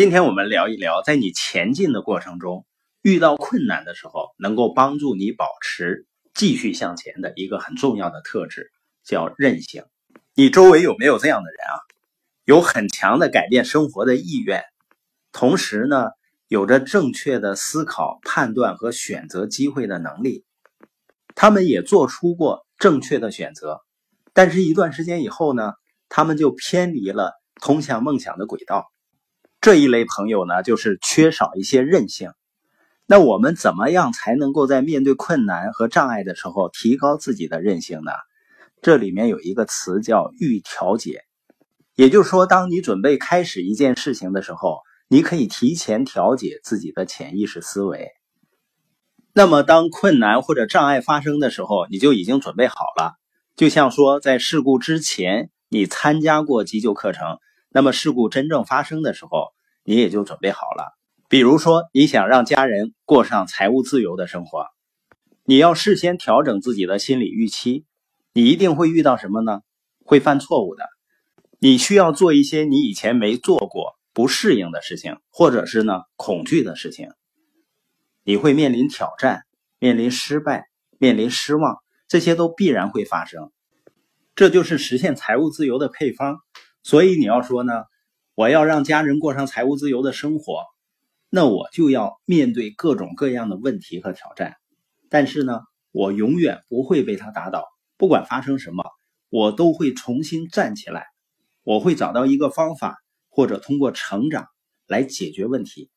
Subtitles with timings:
[0.00, 2.64] 今天我们聊一聊，在你前进的过程中
[3.02, 8.72] 遇到困难的时候，能够帮助你保持继续向前的一个很重要的特质，
[9.04, 9.84] 叫韧性。
[10.34, 11.76] 你周围有没有这样的人啊？
[12.46, 14.64] 有很强的改变生活的意愿，
[15.32, 16.06] 同时呢，
[16.48, 20.46] 有着正确的思考、判断和选择机会的能力。
[21.34, 23.82] 他们也做出过正确的选择，
[24.32, 25.74] 但是，一段时间以后呢，
[26.08, 28.90] 他们就偏离了通向梦想的轨道。
[29.60, 32.32] 这一类朋友呢，就是缺少一些韧性。
[33.06, 38.12] 那我们怎么样才能够在面对困难和障碍的时候提高自己的韧性呢？
[38.80, 41.24] 这里面有一个词叫预调节。
[41.94, 48.12] 也就是说，当你准备开始一件事情的时候，你可以提前调节自己的潜意识思维。
[49.34, 53.12] 那么，当困难或者障碍发生的时候，你就已经准备好了。
[53.56, 57.38] 就像说，在事故之前，你参加过急救课程，
[57.70, 59.49] 那么事故真正发生的时候，
[59.84, 60.96] 你也就准备好了。
[61.28, 64.66] 比如说，你想让家人过上财务自由的生活，
[65.44, 67.84] 你要事先调整自己的心理预期。
[68.32, 69.60] 你一定会遇到什么呢？
[70.04, 70.84] 会犯错误的。
[71.58, 77.10] 你需要做一些你以前没做过、不适应的事情，或者是呢恐惧的事情。
[78.22, 79.42] 你会面临挑战、
[79.78, 83.50] 面临失败、面临失望，这些都必然会发生。
[84.34, 86.38] 这就是实现财务自由的配方。
[86.82, 87.84] 所以你要说呢，
[88.34, 90.64] 我要让家人过上财务自由的生活，
[91.28, 94.56] 那我就要面对各种各样的问题和挑战。
[95.08, 97.64] 但是呢，我永远不会被他打倒，
[97.96, 98.84] 不管发生什么，
[99.28, 101.06] 我都会重新站起来。
[101.62, 102.96] 我会找到一个方法，
[103.28, 104.46] 或者通过成长
[104.86, 105.90] 来解决问题。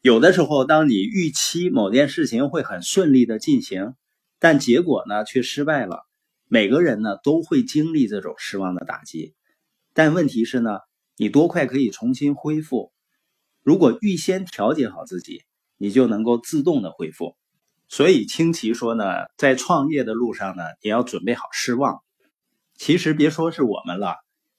[0.00, 3.94] 有的时候，当你预期某件事情会很顺利的进行，
[4.38, 6.04] 但结果呢却失败了。
[6.46, 9.34] 每个人呢都会经历这种失望的打击，
[9.92, 10.78] 但问题是呢，
[11.16, 12.92] 你多快可以重新恢复？
[13.62, 15.42] 如果预先调节好自己，
[15.76, 17.36] 你就能够自动的恢复。
[17.88, 19.04] 所以清奇说呢，
[19.36, 22.00] 在创业的路上呢，也要准备好失望。
[22.74, 24.16] 其实别说是我们了。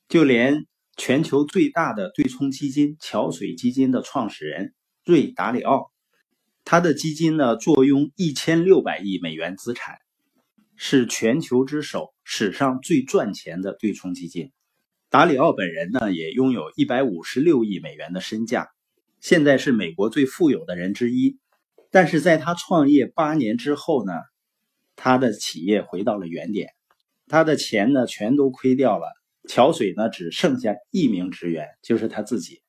[0.08, 0.66] 就连
[0.96, 4.74] 全球最大的对冲基金桥水基金的创始人
[5.04, 5.92] 瑞达里奥，
[6.64, 9.98] 他的基金呢坐拥一千六百亿美元资产，
[10.76, 14.52] 是全球之首，史上最赚钱的对冲基金。
[15.16, 18.68] 达里奥本人呢也拥有一百五十六亿美元的身价，
[19.22, 21.40] 现在是美国最富有的人之一。
[21.90, 24.12] 但是在他创业八年之后呢，
[24.98, 26.72] 他的企业回到了原点，
[27.30, 29.08] 他的钱呢全都亏掉了。
[29.48, 32.62] 桥水呢，只剩下一名职员，就是他自己。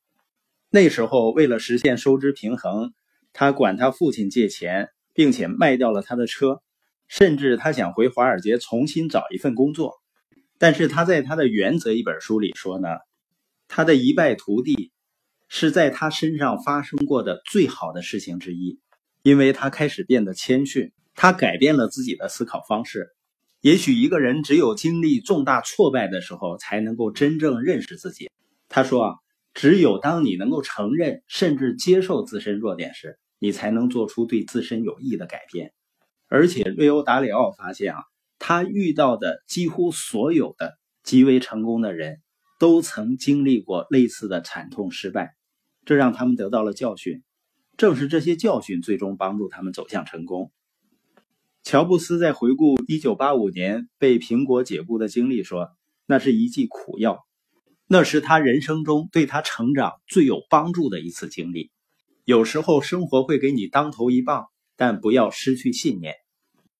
[0.70, 2.92] 那时候，为了实现收支平衡，
[3.32, 6.62] 他管他父亲借钱，并且卖掉了他的车，
[7.08, 10.00] 甚至他想回华尔街重新找一份工作。
[10.58, 12.88] 但是他在他的《原则》一本书里说呢，
[13.68, 14.92] 他的一败涂地
[15.48, 18.80] 是在他身上发生过的最好的事情之一，
[19.22, 23.10] 因为他开始变得谦逊，他改变了自己的思考方式。
[23.60, 28.30] 也许一个人只有经历重大挫败的时候，才能够真正认识自己。
[28.68, 29.14] 他说啊，
[29.54, 35.72] 只有当你能够承认甚至接受自身弱点时，你才能做出对自身有益的改变。
[36.28, 38.04] 而且，瑞欧达里奥发现啊，
[38.38, 42.20] 他遇到的几乎所有的极为成功的人，
[42.58, 45.34] 都曾经历过类似的惨痛失败，
[45.84, 47.22] 这让他们得到了教训。
[47.76, 50.50] 正是这些教训，最终帮助他们走向成功。
[51.62, 55.70] 乔布斯在回顾1985年被苹果解雇的经历说
[56.06, 57.26] ：“那是一剂苦药，
[57.86, 61.70] 那是他人生中对他成长最有帮助的一次经历。
[62.24, 64.46] 有时候生活会给你当头一棒，
[64.76, 66.14] 但不要失去信念。”